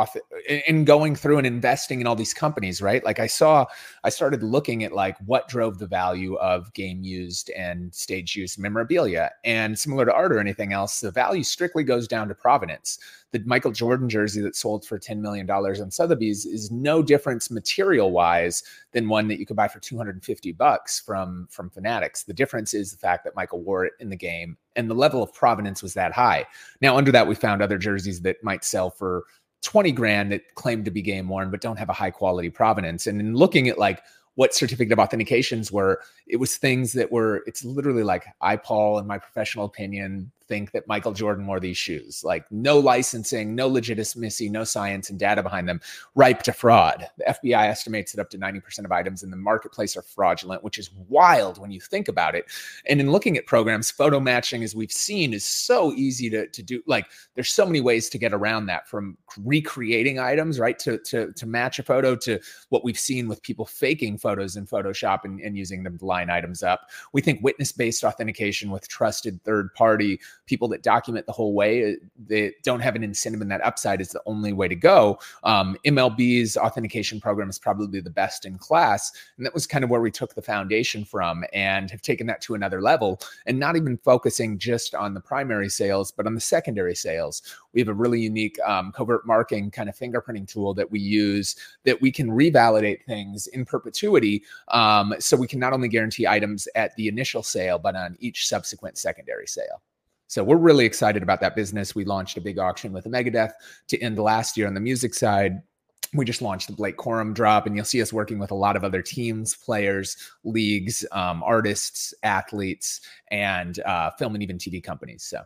in 0.68 0.86
going 0.86 1.14
through 1.14 1.38
and 1.38 1.46
investing 1.46 2.00
in 2.00 2.08
all 2.08 2.16
these 2.16 2.34
companies 2.34 2.82
right? 2.82 3.04
Like 3.04 3.20
i 3.20 3.28
saw 3.28 3.66
i 4.04 4.10
started 4.10 4.44
looking 4.44 4.84
at 4.84 4.94
like 4.94 5.18
what 5.26 5.50
drove 5.50 5.78
the 5.78 5.88
value 5.88 6.36
of 6.36 6.74
game 6.74 7.04
used 7.04 7.50
and 7.52 7.94
stage 7.94 8.36
use 8.36 8.58
memorabilia. 8.58 9.32
And 9.44 9.78
similar 9.78 10.06
to 10.06 10.14
art 10.14 10.32
or 10.32 10.40
anything 10.40 10.72
else 10.72 11.02
the 11.02 11.12
value 11.12 11.44
strictly 11.44 11.84
goes 11.84 12.08
down 12.08 12.30
to 12.30 12.36
provenance 12.36 13.00
the 13.32 13.42
Michael 13.46 13.72
Jordan 13.72 14.10
jersey 14.10 14.42
that 14.42 14.56
sold 14.56 14.86
for 14.86 14.98
$10 14.98 15.20
million 15.20 15.50
on 15.50 15.92
Sotheby's 15.92 16.46
is 16.46 16.72
no 16.72 17.04
difference 17.04 17.52
material 17.52 18.12
wise 18.12 18.64
than 18.92 19.08
one 19.08 19.28
that 19.28 19.40
you 19.40 19.46
could 19.46 19.56
buy 19.56 19.68
for 19.68 19.80
250 19.80 20.52
bucks 20.54 21.00
from, 21.00 21.48
from 21.52 21.70
Fanatics. 21.70 22.24
The 22.24 22.34
difference 22.34 22.74
is 22.74 22.92
the 22.92 22.98
fact 22.98 23.24
that 23.26 23.36
Michael 23.36 23.62
wore 23.62 23.86
it 23.86 23.94
in 24.00 24.10
the 24.10 24.16
game 24.16 24.58
and 24.80 24.90
the 24.90 24.96
level 24.96 25.22
of 25.22 25.34
provenance 25.34 25.84
was 25.84 25.94
that 25.94 26.14
high. 26.14 26.46
Now, 26.82 26.96
under 26.96 27.12
that, 27.12 27.28
we 27.28 27.36
found 27.36 27.62
other 27.62 27.78
jerseys 27.78 28.22
that 28.22 28.42
might 28.42 28.64
sell 28.64 28.90
for 28.90 29.26
20 29.62 29.92
grand 29.92 30.32
that 30.32 30.56
claim 30.56 30.86
to 30.86 30.92
be 30.92 31.02
game 31.02 31.28
worn, 31.28 31.52
but 31.52 31.60
don't 31.60 31.78
have 31.78 31.90
a 31.90 31.94
high 31.94 32.12
quality 32.12 32.50
provenance. 32.50 33.06
And 33.06 33.20
in 33.20 33.36
looking 33.36 33.68
at 33.68 33.78
like 33.78 34.02
what 34.36 34.56
certificate 34.56 34.98
of 34.98 35.06
authentications 35.06 35.70
were, 35.70 36.02
it 36.28 36.38
was 36.38 36.56
things 36.56 36.94
that 36.94 37.12
were, 37.12 37.44
it's 37.46 37.66
literally 37.66 38.04
like 38.04 38.26
I, 38.40 38.56
Paul, 38.56 39.00
in 39.00 39.06
my 39.06 39.18
professional 39.18 39.66
opinion, 39.66 40.32
think 40.50 40.72
that 40.72 40.88
Michael 40.88 41.14
Jordan 41.14 41.48
wore 41.48 41.60
these 41.60 41.78
shoes. 41.78 42.24
Like 42.24 42.52
no 42.52 42.80
licensing, 42.80 43.56
no 43.56 43.68
legitimacy, 43.68 44.50
no 44.50 44.64
science 44.66 45.10
and 45.10 45.18
data 45.18 45.42
behind 45.42 45.70
them, 45.70 45.80
ripe 46.16 46.42
to 46.44 46.52
fraud. 46.52 47.08
The 47.18 47.36
FBI 47.36 47.68
estimates 47.68 48.12
that 48.12 48.22
up 48.22 48.30
to 48.32 48.38
90% 48.38 48.84
of 48.84 48.92
items 48.92 49.24
in 49.24 49.30
the 49.30 49.38
marketplace 49.38 49.96
are 49.96 50.02
fraudulent, 50.02 50.64
which 50.64 50.80
is 50.80 50.90
wild 51.08 51.60
when 51.60 51.72
you 51.72 51.80
think 51.80 52.08
about 52.08 52.36
it. 52.36 52.46
And 52.88 53.00
in 53.00 53.12
looking 53.12 53.38
at 53.38 53.46
programs, 53.46 53.92
photo 53.92 54.20
matching, 54.20 54.64
as 54.64 54.76
we've 54.76 54.92
seen, 54.92 55.34
is 55.34 55.46
so 55.46 55.94
easy 55.94 56.30
to, 56.32 56.48
to 56.48 56.64
do. 56.64 56.82
Like 56.88 57.06
there's 57.36 57.52
so 57.52 57.66
many 57.66 57.80
ways 57.80 58.10
to 58.10 58.18
get 58.18 58.34
around 58.34 58.66
that 58.66 58.90
from 58.90 59.18
recreating 59.46 60.20
items, 60.20 60.60
right? 60.60 60.80
To, 60.80 60.98
to, 60.98 61.32
to 61.32 61.46
match 61.46 61.78
a 61.78 61.84
photo 61.84 62.16
to 62.18 62.40
what 62.70 62.84
we've 62.84 63.00
seen 63.00 63.28
with 63.28 63.44
people 63.44 63.66
faking 63.66 64.18
photos 64.18 64.56
in 64.56 64.66
Photoshop 64.66 65.20
and, 65.24 65.40
and 65.40 65.56
using 65.56 65.84
them 65.84 65.98
to 66.00 66.06
line 66.06 66.32
items 66.32 66.64
up. 66.64 66.90
We 67.14 67.22
think 67.22 67.44
witness 67.44 67.72
based 67.72 68.04
authentication 68.04 68.72
with 68.72 68.88
trusted 68.88 69.44
third 69.44 69.74
party 69.76 70.20
people 70.50 70.68
that 70.68 70.82
document 70.82 71.28
the 71.28 71.32
whole 71.32 71.54
way. 71.54 71.96
Uh, 72.32 72.48
don't 72.64 72.80
have 72.80 72.96
an 72.96 73.04
incentive 73.04 73.40
and 73.40 73.52
that 73.52 73.64
upside 73.64 74.02
is 74.02 74.10
the 74.10 74.22
only 74.26 74.52
way 74.52 74.68
to 74.68 74.76
go. 74.76 75.20
Um, 75.44 75.78
MLB's 75.86 76.58
authentication 76.58 77.22
program 77.22 77.50
is 77.50 77.60
probably 77.60 78.02
the 78.02 78.10
best 78.10 78.46
in 78.46 78.58
class. 78.58 79.12
And 79.38 79.46
that 79.46 79.54
was 79.54 79.68
kind 79.68 79.84
of 79.84 79.92
where 79.92 80.02
we 80.02 80.10
took 80.10 80.34
the 80.34 80.42
foundation 80.42 81.06
from 81.06 81.46
and 81.54 81.92
have 81.92 82.02
taken 82.02 82.26
that 82.28 82.42
to 82.42 82.56
another 82.56 82.82
level 82.82 83.22
and 83.46 83.60
not 83.60 83.76
even 83.76 83.98
focusing 83.98 84.58
just 84.58 84.96
on 84.96 85.14
the 85.14 85.22
primary 85.22 85.70
sales, 85.70 86.12
but 86.12 86.26
on 86.26 86.34
the 86.34 86.42
secondary 86.42 86.96
sales. 86.96 87.44
We 87.74 87.80
have 87.80 87.88
a 87.88 87.94
really 87.94 88.20
unique 88.20 88.58
um, 88.66 88.92
covert 88.92 89.28
marking 89.28 89.70
kind 89.70 89.88
of 89.88 89.96
fingerprinting 89.96 90.48
tool 90.48 90.74
that 90.74 90.90
we 90.90 91.00
use 91.00 91.56
that 91.86 92.02
we 92.02 92.12
can 92.12 92.32
revalidate 92.32 93.06
things 93.06 93.46
in 93.48 93.66
perpetuity. 93.66 94.44
Um, 94.70 95.14
so 95.20 95.38
we 95.38 95.48
can 95.48 95.60
not 95.60 95.74
only 95.74 95.88
guarantee 95.88 96.26
items 96.26 96.68
at 96.74 96.96
the 96.96 97.08
initial 97.08 97.44
sale, 97.44 97.78
but 97.78 97.96
on 97.96 98.18
each 98.20 98.48
subsequent 98.48 98.98
secondary 98.98 99.46
sale. 99.46 99.84
So 100.30 100.44
we're 100.44 100.58
really 100.58 100.86
excited 100.86 101.24
about 101.24 101.42
that 101.42 101.56
business. 101.56 101.96
We 101.96 102.06
launched 102.06 102.38
a 102.38 102.42
big 102.42 102.60
auction 102.60 102.94
with 102.94 103.06
Megadeth 103.06 103.52
to 103.88 104.00
end 104.00 104.20
last 104.20 104.56
year 104.56 104.68
on 104.68 104.76
the 104.76 104.80
music 104.80 105.16
side. 105.16 105.64
We 106.14 106.24
just 106.24 106.44
launched 106.44 106.68
the 106.68 106.74
Blake 106.74 106.98
Corum 106.98 107.34
drop, 107.34 107.66
and 107.66 107.76
you'll 107.76 107.84
see 107.84 108.00
us 108.00 108.14
working 108.14 108.38
with 108.38 108.52
a 108.52 108.56
lot 108.56 108.76
of 108.76 108.84
other 108.84 109.02
teams, 109.02 109.56
players, 109.56 110.18
leagues, 110.44 111.04
um, 111.12 111.42
artists, 111.42 112.14
athletes, 112.22 113.02
and 113.32 113.80
uh, 113.80 114.12
film 114.12 114.36
and 114.36 114.44
even 114.44 114.60
TV 114.60 114.84
companies. 114.84 115.24
So 115.24 115.42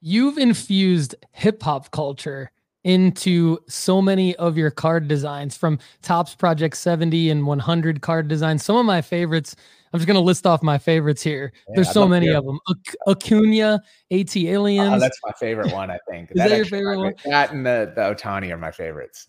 you've 0.00 0.36
infused 0.36 1.14
hip 1.30 1.62
hop 1.62 1.92
culture 1.92 2.50
into 2.84 3.58
so 3.68 4.02
many 4.02 4.34
of 4.36 4.56
your 4.56 4.70
card 4.70 5.08
designs 5.08 5.56
from 5.56 5.78
Topps 6.02 6.34
Project 6.34 6.76
70 6.76 7.30
and 7.30 7.46
100 7.46 8.00
card 8.02 8.28
designs. 8.28 8.64
Some 8.64 8.76
of 8.76 8.84
my 8.84 9.00
favorites, 9.00 9.54
I'm 9.92 10.00
just 10.00 10.06
going 10.06 10.16
to 10.16 10.20
list 10.20 10.46
off 10.46 10.62
my 10.62 10.78
favorites 10.78 11.22
here. 11.22 11.52
Yeah, 11.68 11.74
There's 11.76 11.92
so 11.92 12.08
many 12.08 12.28
of 12.28 12.44
them. 12.44 12.58
Acuna, 13.06 13.80
AT 14.10 14.36
ah, 14.36 14.38
Aliens. 14.38 14.94
Oh, 14.94 14.98
that's 14.98 15.18
my 15.24 15.32
favorite 15.38 15.72
one, 15.72 15.90
I 15.90 15.98
think. 16.10 16.30
Is 16.30 16.36
that, 16.36 16.48
that 16.48 16.56
your 16.56 16.66
favorite 16.66 16.98
one? 16.98 17.14
That 17.24 17.52
and 17.52 17.64
the, 17.64 17.92
the 17.94 18.02
Ohtani 18.02 18.50
are 18.50 18.58
my 18.58 18.72
favorites. 18.72 19.26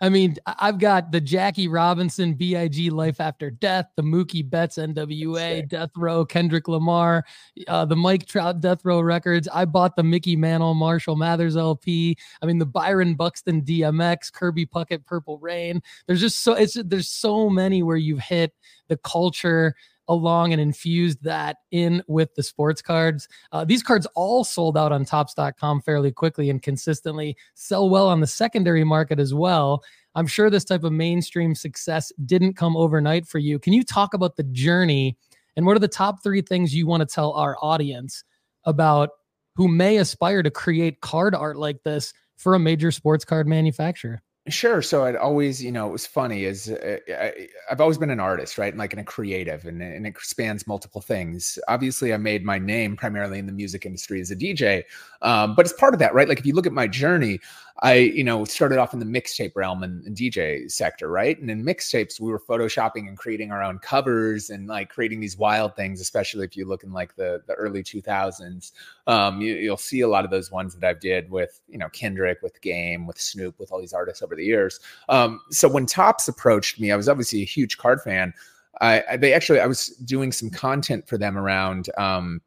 I 0.00 0.10
mean, 0.10 0.36
I've 0.46 0.78
got 0.78 1.10
the 1.10 1.20
Jackie 1.20 1.68
Robinson 1.68 2.34
BIG 2.34 2.92
Life 2.92 3.20
After 3.20 3.50
Death, 3.50 3.86
the 3.96 4.02
Mookie 4.02 4.48
Betts 4.48 4.76
NWA 4.76 5.66
Death 5.66 5.90
Row, 5.96 6.24
Kendrick 6.24 6.68
Lamar, 6.68 7.24
uh, 7.68 7.84
the 7.86 7.96
Mike 7.96 8.26
Trout 8.26 8.60
Death 8.60 8.84
Row 8.84 9.00
records. 9.00 9.48
I 9.52 9.64
bought 9.64 9.96
the 9.96 10.02
Mickey 10.02 10.36
Mantle 10.36 10.74
Marshall 10.74 11.16
Mathers 11.16 11.56
LP. 11.56 12.16
I 12.42 12.46
mean, 12.46 12.58
the 12.58 12.66
Byron 12.66 13.14
Buxton 13.14 13.62
DMX, 13.62 14.30
Kirby 14.32 14.66
Puckett 14.66 15.06
Purple 15.06 15.38
Rain. 15.38 15.82
There's 16.06 16.20
just 16.20 16.42
so 16.42 16.52
it's 16.52 16.76
there's 16.84 17.08
so 17.08 17.48
many 17.48 17.82
where 17.82 17.96
you've 17.96 18.20
hit 18.20 18.52
the 18.88 18.98
culture 18.98 19.74
along 20.08 20.52
and 20.52 20.60
infused 20.60 21.22
that 21.24 21.58
in 21.70 22.02
with 22.06 22.34
the 22.34 22.42
sports 22.42 22.82
cards. 22.82 23.28
Uh, 23.52 23.64
these 23.64 23.82
cards 23.82 24.06
all 24.14 24.44
sold 24.44 24.76
out 24.76 24.92
on 24.92 25.04
topps.com 25.04 25.80
fairly 25.82 26.12
quickly 26.12 26.50
and 26.50 26.62
consistently 26.62 27.36
sell 27.54 27.88
well 27.88 28.08
on 28.08 28.20
the 28.20 28.26
secondary 28.26 28.84
market 28.84 29.18
as 29.18 29.34
well. 29.34 29.82
I'm 30.14 30.26
sure 30.26 30.48
this 30.48 30.64
type 30.64 30.84
of 30.84 30.92
mainstream 30.92 31.54
success 31.54 32.12
didn't 32.24 32.54
come 32.54 32.76
overnight 32.76 33.26
for 33.26 33.38
you. 33.38 33.58
Can 33.58 33.72
you 33.72 33.82
talk 33.82 34.14
about 34.14 34.36
the 34.36 34.44
journey 34.44 35.16
and 35.56 35.66
what 35.66 35.76
are 35.76 35.80
the 35.80 35.88
top 35.88 36.22
three 36.22 36.42
things 36.42 36.74
you 36.74 36.86
want 36.86 37.00
to 37.00 37.14
tell 37.14 37.32
our 37.32 37.56
audience 37.60 38.24
about 38.64 39.10
who 39.56 39.68
may 39.68 39.96
aspire 39.96 40.42
to 40.42 40.50
create 40.50 41.00
card 41.00 41.34
art 41.34 41.56
like 41.56 41.82
this 41.82 42.12
for 42.36 42.54
a 42.54 42.58
major 42.58 42.90
sports 42.90 43.24
card 43.24 43.46
manufacturer? 43.46 44.22
Sure. 44.48 44.80
So 44.80 45.04
I'd 45.04 45.16
always, 45.16 45.62
you 45.62 45.72
know, 45.72 45.88
it 45.88 45.92
was 45.92 46.06
funny 46.06 46.44
is 46.44 46.70
uh, 46.70 46.98
I, 47.08 47.48
have 47.68 47.80
always 47.80 47.98
been 47.98 48.10
an 48.10 48.20
artist, 48.20 48.58
right? 48.58 48.72
And 48.72 48.78
like 48.78 48.92
in 48.92 49.00
a 49.00 49.04
creative 49.04 49.64
and, 49.66 49.82
and 49.82 50.06
it 50.06 50.14
spans 50.20 50.68
multiple 50.68 51.00
things. 51.00 51.58
Obviously 51.66 52.14
I 52.14 52.16
made 52.16 52.44
my 52.44 52.56
name 52.56 52.96
primarily 52.96 53.40
in 53.40 53.46
the 53.46 53.52
music 53.52 53.84
industry 53.86 54.20
as 54.20 54.30
a 54.30 54.36
DJ. 54.36 54.84
Um, 55.22 55.56
but 55.56 55.66
it's 55.66 55.72
part 55.72 55.94
of 55.94 56.00
that, 56.00 56.14
right? 56.14 56.28
Like 56.28 56.38
if 56.38 56.46
you 56.46 56.54
look 56.54 56.66
at 56.66 56.72
my 56.72 56.86
journey, 56.86 57.40
I, 57.82 57.94
you 57.94 58.24
know, 58.24 58.44
started 58.46 58.78
off 58.78 58.94
in 58.94 59.00
the 59.00 59.06
mixtape 59.06 59.52
realm 59.54 59.82
and, 59.82 60.02
and, 60.06 60.16
DJ 60.16 60.70
sector, 60.70 61.08
right? 61.08 61.38
And 61.38 61.50
in 61.50 61.62
mixtapes, 61.62 62.18
we 62.18 62.30
were 62.30 62.40
photoshopping 62.40 63.06
and 63.06 63.18
creating 63.18 63.52
our 63.52 63.62
own 63.62 63.78
covers 63.80 64.48
and 64.48 64.66
like 64.66 64.88
creating 64.88 65.20
these 65.20 65.36
wild 65.36 65.76
things, 65.76 66.00
especially 66.00 66.46
if 66.46 66.56
you 66.56 66.66
look 66.66 66.84
in 66.84 66.92
like 66.92 67.14
the 67.16 67.42
the 67.46 67.52
early 67.52 67.82
2000s. 67.82 68.72
Um, 69.06 69.42
you, 69.42 69.68
will 69.68 69.76
see 69.76 70.00
a 70.00 70.08
lot 70.08 70.24
of 70.24 70.30
those 70.30 70.50
ones 70.50 70.74
that 70.74 70.88
I've 70.88 71.00
did 71.00 71.30
with, 71.30 71.60
you 71.68 71.76
know, 71.76 71.88
Kendrick, 71.90 72.38
with 72.42 72.60
Game, 72.62 73.06
with 73.06 73.20
Snoop, 73.20 73.58
with 73.58 73.70
all 73.70 73.80
these 73.80 73.92
artists 73.92 74.22
over 74.22 74.35
the 74.36 74.44
years. 74.44 74.80
Um, 75.08 75.40
so 75.50 75.68
when 75.68 75.86
Topps 75.86 76.28
approached 76.28 76.80
me, 76.80 76.92
I 76.92 76.96
was 76.96 77.08
obviously 77.08 77.42
a 77.42 77.46
huge 77.46 77.78
card 77.78 78.00
fan. 78.02 78.32
I, 78.80 79.02
I 79.10 79.16
they 79.16 79.32
actually 79.32 79.60
I 79.60 79.66
was 79.66 79.88
doing 80.04 80.32
some 80.32 80.50
content 80.50 81.08
for 81.08 81.16
them 81.18 81.38
around 81.38 81.88
um, 81.98 82.40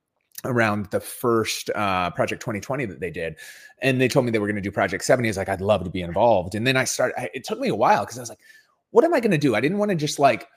around 0.45 0.85
the 0.91 0.99
first 0.99 1.69
uh, 1.75 2.09
project 2.11 2.41
2020 2.41 2.85
that 2.85 2.99
they 2.99 3.11
did. 3.11 3.35
And 3.81 3.99
they 3.99 4.07
told 4.07 4.25
me 4.25 4.31
they 4.31 4.39
were 4.39 4.47
going 4.47 4.55
to 4.55 4.61
do 4.61 4.71
project 4.71 5.03
70 5.03 5.27
i 5.27 5.29
was 5.29 5.37
like 5.37 5.49
i'd 5.49 5.61
love 5.61 5.83
to 5.83 5.89
be 5.89 6.01
involved. 6.01 6.55
And 6.55 6.65
then 6.65 6.77
i 6.77 6.83
started 6.83 7.19
I, 7.19 7.29
it 7.33 7.43
took 7.43 7.59
me 7.59 7.69
a 7.69 7.75
while 7.75 8.01
because 8.05 8.17
i 8.17 8.21
was 8.21 8.29
like 8.29 8.39
what 8.91 9.05
am 9.05 9.13
i 9.13 9.19
going 9.19 9.31
to 9.31 9.37
do? 9.37 9.55
I 9.55 9.61
didn't 9.61 9.77
want 9.77 9.89
to 9.89 9.95
just 9.95 10.19
like 10.19 10.47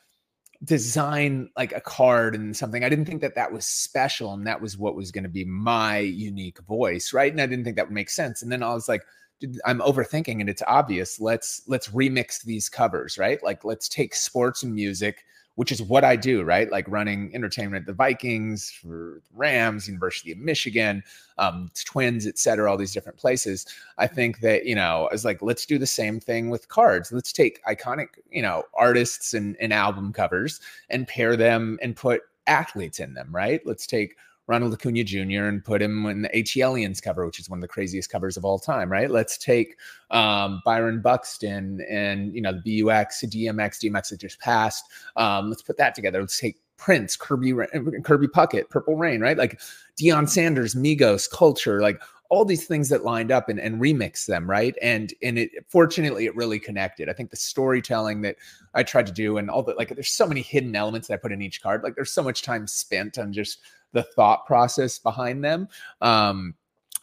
design 0.64 1.50
like 1.56 1.72
a 1.72 1.80
card 1.80 2.34
and 2.34 2.56
something. 2.56 2.84
I 2.84 2.88
didn't 2.88 3.04
think 3.04 3.20
that 3.20 3.34
that 3.34 3.52
was 3.52 3.66
special 3.66 4.32
and 4.32 4.46
that 4.46 4.60
was 4.60 4.78
what 4.78 4.94
was 4.94 5.10
going 5.10 5.24
to 5.24 5.30
be 5.30 5.44
my 5.44 5.98
unique 5.98 6.60
voice 6.62 7.12
right? 7.12 7.32
And 7.32 7.40
i 7.40 7.46
didn't 7.46 7.64
think 7.64 7.76
that 7.76 7.86
would 7.86 7.94
make 7.94 8.10
sense. 8.10 8.42
And 8.42 8.50
then 8.50 8.62
i 8.62 8.72
was 8.72 8.88
like 8.88 9.02
i'm 9.66 9.80
overthinking 9.80 10.40
and 10.40 10.48
it's 10.48 10.62
obvious 10.66 11.20
let's 11.20 11.62
let's 11.66 11.88
remix 11.88 12.42
these 12.42 12.68
covers 12.68 13.18
right 13.18 13.42
like 13.42 13.64
let's 13.64 13.88
take 13.88 14.14
sports 14.14 14.62
and 14.62 14.74
music 14.74 15.24
which 15.56 15.70
is 15.70 15.82
what 15.82 16.02
I 16.04 16.16
do, 16.16 16.42
right? 16.42 16.70
Like 16.70 16.86
running 16.88 17.30
entertainment, 17.34 17.86
the 17.86 17.92
Vikings, 17.92 18.70
for 18.70 19.20
Rams, 19.34 19.86
University 19.86 20.32
of 20.32 20.38
Michigan, 20.38 21.02
um, 21.38 21.70
Twins, 21.84 22.26
et 22.26 22.38
cetera, 22.38 22.70
all 22.70 22.78
these 22.78 22.94
different 22.94 23.18
places. 23.18 23.66
I 23.98 24.06
think 24.06 24.40
that, 24.40 24.64
you 24.64 24.74
know, 24.74 25.08
I 25.10 25.12
was 25.12 25.24
like, 25.24 25.42
let's 25.42 25.66
do 25.66 25.78
the 25.78 25.86
same 25.86 26.20
thing 26.20 26.48
with 26.48 26.68
cards. 26.68 27.12
Let's 27.12 27.32
take 27.32 27.62
iconic, 27.64 28.08
you 28.30 28.42
know, 28.42 28.64
artists 28.74 29.34
and, 29.34 29.56
and 29.60 29.72
album 29.72 30.12
covers 30.12 30.60
and 30.88 31.06
pair 31.06 31.36
them 31.36 31.78
and 31.82 31.94
put 31.94 32.22
athletes 32.46 32.98
in 32.98 33.14
them, 33.14 33.28
right? 33.30 33.60
Let's 33.66 33.86
take 33.86 34.16
Ronald 34.46 34.74
Acuna 34.74 35.04
Jr. 35.04 35.44
and 35.44 35.64
put 35.64 35.80
him 35.80 36.04
in 36.06 36.22
the 36.22 36.28
ATLiens 36.30 37.00
cover, 37.00 37.24
which 37.24 37.38
is 37.38 37.48
one 37.48 37.58
of 37.58 37.62
the 37.62 37.68
craziest 37.68 38.10
covers 38.10 38.36
of 38.36 38.44
all 38.44 38.58
time, 38.58 38.90
right? 38.90 39.10
Let's 39.10 39.38
take 39.38 39.78
um, 40.10 40.60
Byron 40.64 41.00
Buxton 41.00 41.84
and 41.88 42.34
you 42.34 42.42
know 42.42 42.52
the 42.52 42.82
BUX, 42.82 43.22
DMX, 43.24 43.78
DMX 43.78 44.08
that 44.10 44.20
just 44.20 44.40
passed. 44.40 44.84
Um, 45.16 45.48
let's 45.48 45.62
put 45.62 45.76
that 45.78 45.94
together. 45.94 46.20
Let's 46.20 46.38
take 46.38 46.58
Prince, 46.76 47.16
Kirby, 47.16 47.54
Kirby 48.02 48.26
Puckett, 48.26 48.68
Purple 48.68 48.96
Rain, 48.96 49.20
right? 49.20 49.38
Like 49.38 49.60
Deion 49.96 50.28
Sanders, 50.28 50.74
Migos, 50.74 51.30
Culture, 51.30 51.80
like 51.80 52.02
all 52.32 52.46
these 52.46 52.66
things 52.66 52.88
that 52.88 53.04
lined 53.04 53.30
up 53.30 53.50
and, 53.50 53.60
and 53.60 53.78
remix 53.78 54.24
them, 54.24 54.48
right? 54.50 54.74
And 54.80 55.12
and 55.22 55.38
it 55.38 55.50
fortunately 55.68 56.24
it 56.24 56.34
really 56.34 56.58
connected. 56.58 57.08
I 57.08 57.12
think 57.12 57.30
the 57.30 57.36
storytelling 57.36 58.22
that 58.22 58.36
I 58.74 58.82
tried 58.82 59.06
to 59.06 59.12
do 59.12 59.36
and 59.36 59.50
all 59.50 59.62
that, 59.64 59.76
like 59.76 59.90
there's 59.90 60.10
so 60.10 60.26
many 60.26 60.40
hidden 60.40 60.74
elements 60.74 61.08
that 61.08 61.14
I 61.14 61.18
put 61.18 61.30
in 61.30 61.42
each 61.42 61.62
card. 61.62 61.82
Like 61.84 61.94
there's 61.94 62.10
so 62.10 62.22
much 62.22 62.42
time 62.42 62.66
spent 62.66 63.18
on 63.18 63.34
just 63.34 63.58
the 63.92 64.02
thought 64.02 64.46
process 64.46 64.98
behind 64.98 65.44
them. 65.44 65.68
Um, 66.00 66.54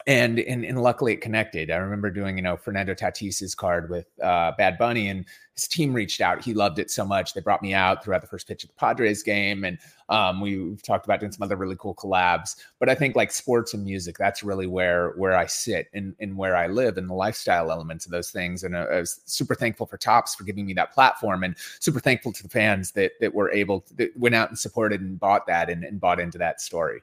and, 0.07 0.39
and 0.39 0.63
and 0.63 0.81
luckily 0.81 1.13
it 1.13 1.21
connected. 1.21 1.69
I 1.69 1.75
remember 1.75 2.09
doing 2.09 2.37
you 2.37 2.43
know 2.43 2.55
Fernando 2.55 2.93
Tatis's 2.93 3.53
card 3.53 3.89
with 3.89 4.07
uh, 4.23 4.53
Bad 4.57 4.77
Bunny, 4.77 5.09
and 5.09 5.25
his 5.55 5.67
team 5.67 5.93
reached 5.93 6.21
out. 6.21 6.41
He 6.43 6.53
loved 6.53 6.79
it 6.79 6.89
so 6.89 7.03
much 7.05 7.33
they 7.33 7.41
brought 7.41 7.61
me 7.61 7.73
out 7.73 8.03
throughout 8.03 8.21
the 8.21 8.27
first 8.27 8.47
pitch 8.47 8.63
of 8.63 8.69
the 8.69 8.75
Padres 8.75 9.23
game, 9.23 9.65
and 9.65 9.77
um, 10.07 10.39
we, 10.39 10.75
talked 10.83 11.05
about 11.05 11.19
doing 11.19 11.31
some 11.31 11.43
other 11.43 11.57
really 11.57 11.75
cool 11.77 11.93
collabs. 11.95 12.55
But 12.79 12.89
I 12.89 12.95
think 12.95 13.15
like 13.15 13.31
sports 13.31 13.73
and 13.73 13.83
music, 13.83 14.17
that's 14.17 14.41
really 14.41 14.67
where 14.67 15.11
where 15.11 15.35
I 15.35 15.45
sit 15.47 15.87
and 15.93 16.15
and 16.19 16.37
where 16.37 16.55
I 16.55 16.67
live, 16.67 16.97
and 16.97 17.09
the 17.09 17.13
lifestyle 17.13 17.69
elements 17.69 18.05
of 18.05 18.11
those 18.11 18.31
things. 18.31 18.63
And 18.63 18.77
I, 18.77 18.83
I 18.83 18.99
was 19.01 19.21
super 19.25 19.53
thankful 19.53 19.85
for 19.85 19.97
Topps 19.97 20.33
for 20.33 20.45
giving 20.45 20.65
me 20.65 20.73
that 20.73 20.93
platform, 20.93 21.43
and 21.43 21.55
super 21.79 21.99
thankful 21.99 22.31
to 22.33 22.43
the 22.43 22.49
fans 22.49 22.91
that 22.91 23.11
that 23.19 23.33
were 23.33 23.51
able 23.51 23.81
to, 23.81 23.93
that 23.95 24.17
went 24.17 24.35
out 24.35 24.49
and 24.49 24.57
supported 24.57 25.01
and 25.01 25.19
bought 25.19 25.45
that 25.47 25.69
and, 25.69 25.83
and 25.83 25.99
bought 25.99 26.19
into 26.21 26.37
that 26.37 26.61
story. 26.61 27.01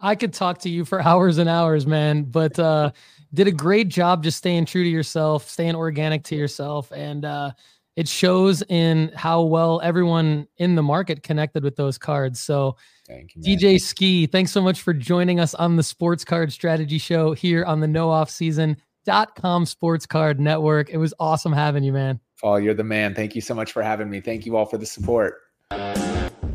I 0.00 0.14
could 0.14 0.32
talk 0.32 0.58
to 0.60 0.68
you 0.68 0.84
for 0.84 1.00
hours 1.06 1.38
and 1.38 1.48
hours, 1.48 1.86
man, 1.86 2.24
but 2.24 2.58
uh 2.58 2.92
did 3.32 3.48
a 3.48 3.52
great 3.52 3.88
job 3.88 4.22
just 4.22 4.38
staying 4.38 4.64
true 4.64 4.84
to 4.84 4.88
yourself, 4.88 5.48
staying 5.48 5.74
organic 5.74 6.24
to 6.24 6.36
yourself 6.36 6.92
and 6.92 7.24
uh 7.24 7.52
it 7.96 8.08
shows 8.08 8.62
in 8.68 9.12
how 9.14 9.42
well 9.42 9.80
everyone 9.84 10.48
in 10.56 10.74
the 10.74 10.82
market 10.82 11.22
connected 11.22 11.62
with 11.62 11.76
those 11.76 11.96
cards. 11.96 12.40
So 12.40 12.76
you, 13.08 13.56
DJ 13.56 13.80
Skee, 13.80 14.26
thanks 14.26 14.50
so 14.50 14.60
much 14.60 14.82
for 14.82 14.92
joining 14.92 15.38
us 15.38 15.54
on 15.54 15.76
the 15.76 15.82
Sports 15.82 16.24
Card 16.24 16.52
Strategy 16.52 16.98
Show 16.98 17.32
here 17.34 17.64
on 17.64 17.80
the 17.80 17.86
No 17.86 18.10
Off 18.10 18.30
Season 18.30 18.76
dot 19.04 19.36
com 19.36 19.66
sports 19.66 20.06
card 20.06 20.40
network. 20.40 20.90
It 20.90 20.96
was 20.96 21.14
awesome 21.20 21.52
having 21.52 21.84
you, 21.84 21.92
man. 21.92 22.20
Paul, 22.40 22.58
you're 22.60 22.74
the 22.74 22.84
man. 22.84 23.14
Thank 23.14 23.34
you 23.34 23.40
so 23.40 23.54
much 23.54 23.72
for 23.72 23.82
having 23.82 24.10
me. 24.10 24.20
Thank 24.20 24.46
you 24.46 24.56
all 24.56 24.66
for 24.66 24.78
the 24.78 24.86
support. 24.86 25.40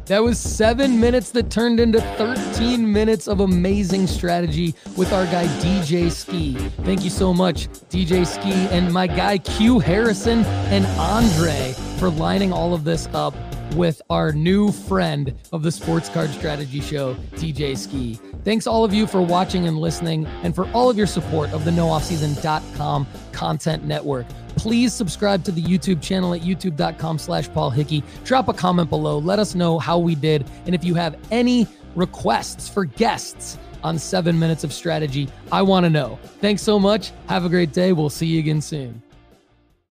That 0.10 0.24
was 0.24 0.40
seven 0.40 1.00
minutes 1.00 1.30
that 1.34 1.52
turned 1.52 1.80
into 1.80 2.02
13 2.02 2.92
minutes 2.92 3.28
of 3.28 3.42
amazing 3.42 4.08
strategy 4.08 4.74
with 4.98 5.14
our 5.14 5.26
guy 5.26 5.46
DJ 5.60 6.10
Skee. 6.10 6.56
Thank 6.84 7.04
you 7.04 7.12
so 7.12 7.32
much, 7.32 7.68
DJ 7.92 8.26
Skee, 8.26 8.68
and 8.76 8.92
my 8.92 9.06
guy 9.06 9.38
Q 9.38 9.78
Harrison 9.78 10.44
and 10.74 10.88
Andre 11.00 11.76
for 12.00 12.10
lining 12.10 12.52
all 12.52 12.74
of 12.74 12.84
this 12.84 13.08
up 13.14 13.36
with 13.76 14.02
our 14.10 14.32
new 14.32 14.72
friend 14.72 15.36
of 15.54 15.62
the 15.62 15.72
Sports 15.72 16.10
Card 16.10 16.32
Strategy 16.32 16.82
Show, 16.82 17.14
DJ 17.36 17.78
Skee. 17.78 18.20
Thanks 18.44 18.68
all 18.68 18.84
of 18.84 18.94
you 18.94 19.06
for 19.06 19.22
watching 19.22 19.68
and 19.68 19.78
listening 19.78 20.26
and 20.44 20.56
for 20.56 20.68
all 20.72 20.90
of 20.90 20.98
your 20.98 21.08
support 21.08 21.52
of 21.52 21.66
the 21.66 21.72
nooffseason.com 21.72 23.08
content 23.32 23.86
network. 23.86 24.28
Please 24.56 24.94
subscribe 24.94 25.44
to 25.46 25.52
the 25.52 25.62
YouTube 25.62 26.02
channel 26.02 26.34
at 26.34 26.42
youtube.com 26.42 27.18
slash 27.18 27.50
Paul 27.52 27.70
Hickey. 27.70 28.04
Drop 28.26 28.48
a 28.48 28.54
comment 28.54 28.90
below. 28.90 29.18
Let 29.20 29.40
us 29.40 29.56
know 29.56 29.80
how 29.80 29.98
we 29.98 30.16
did. 30.16 30.46
And 30.66 30.76
if 30.76 30.84
you 30.84 30.96
have 30.96 31.18
any 31.32 31.68
requests 31.96 32.68
for 32.70 32.86
guests 32.86 33.58
on 33.84 33.98
seven 33.98 34.38
minutes 34.38 34.64
of 34.64 34.74
strategy, 34.74 35.30
I 35.52 35.62
want 35.62 35.86
to 35.86 35.90
know. 35.90 36.20
Thanks 36.42 36.62
so 36.62 36.80
much. 36.80 37.12
Have 37.28 37.46
a 37.46 37.50
great 37.50 37.72
day. 37.72 37.94
We'll 37.94 38.10
see 38.10 38.28
you 38.28 38.40
again 38.40 38.62
soon. 38.62 39.02